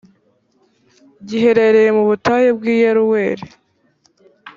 [1.27, 3.47] giherera mu butayu bw’i yeruweli